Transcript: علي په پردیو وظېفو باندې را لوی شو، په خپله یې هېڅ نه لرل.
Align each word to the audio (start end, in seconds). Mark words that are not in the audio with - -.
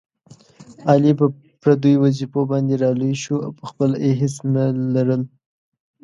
علي 0.91 1.11
په 1.19 1.25
پردیو 1.61 2.01
وظېفو 2.03 2.41
باندې 2.51 2.73
را 2.81 2.89
لوی 2.99 3.15
شو، 3.23 3.35
په 3.57 3.63
خپله 3.69 3.95
یې 4.05 4.11
هېڅ 4.21 4.35
نه 4.53 4.63
لرل. 4.93 5.21